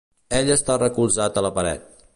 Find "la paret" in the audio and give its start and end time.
1.49-1.89